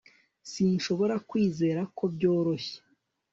[0.51, 2.77] Sinshobora kwizera ko byoroshye